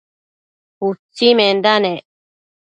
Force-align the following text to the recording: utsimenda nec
utsimenda 0.87 1.73
nec 1.83 2.05